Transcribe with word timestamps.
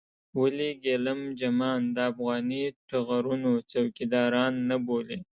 ولې 0.39 0.69
ګېلم 0.83 1.19
جمان 1.41 1.81
د 1.95 1.97
افغاني 2.11 2.63
ټغرونو 2.89 3.51
څوکيداران 3.71 4.53
نه 4.69 4.77
بولې. 4.85 5.19